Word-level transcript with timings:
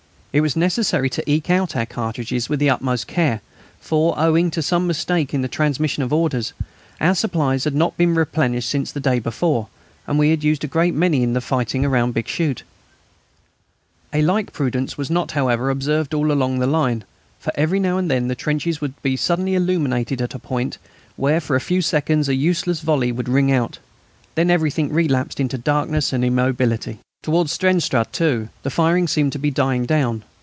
It 0.33 0.39
was 0.39 0.55
necessary 0.55 1.09
to 1.09 1.29
eke 1.29 1.49
out 1.49 1.75
our 1.75 1.85
cartridges 1.85 2.47
with 2.47 2.61
the 2.61 2.69
utmost 2.69 3.05
care, 3.05 3.41
for, 3.81 4.17
owing 4.17 4.49
to 4.51 4.61
some 4.61 4.87
mistake 4.87 5.33
in 5.33 5.41
the 5.41 5.49
transmission 5.49 6.03
of 6.03 6.13
orders, 6.13 6.53
our 7.01 7.15
supplies 7.15 7.65
had 7.65 7.75
not 7.75 7.97
been 7.97 8.15
replenished 8.15 8.69
since 8.69 8.93
the 8.93 9.01
day 9.01 9.19
before, 9.19 9.67
and 10.07 10.17
we 10.17 10.29
had 10.29 10.41
used 10.41 10.63
a 10.63 10.67
great 10.67 10.93
many 10.93 11.21
in 11.21 11.33
the 11.33 11.41
fighting 11.41 11.85
round 11.85 12.13
Bixschoote. 12.13 12.63
A 14.13 14.21
like 14.21 14.53
prudence 14.53 14.97
was 14.97 15.09
not, 15.09 15.31
however, 15.31 15.69
observed 15.69 16.13
all 16.13 16.31
along 16.31 16.59
the 16.59 16.65
line, 16.65 17.03
for 17.37 17.51
every 17.55 17.81
now 17.81 17.97
and 17.97 18.09
then 18.09 18.29
the 18.29 18.33
trenches 18.33 18.79
would 18.79 18.93
be 19.01 19.17
suddenly 19.17 19.53
illuminated 19.55 20.21
at 20.21 20.33
a 20.33 20.39
point 20.39 20.77
where 21.17 21.41
for 21.41 21.57
a 21.57 21.59
few 21.59 21.81
seconds 21.81 22.29
a 22.29 22.35
useless 22.35 22.79
volley 22.79 23.11
would 23.11 23.27
ring 23.27 23.51
out. 23.51 23.79
Then 24.35 24.49
everything 24.49 24.93
relapsed 24.93 25.41
into 25.41 25.57
darkness 25.57 26.13
and 26.13 26.23
immobility. 26.23 26.99
Towards 27.23 27.51
Steenstraate, 27.51 28.11
too, 28.11 28.49
the 28.63 28.71
firing 28.71 29.07
seemed 29.07 29.31
to 29.33 29.37
be 29.37 29.51
dying 29.51 29.85
down. 29.85 30.23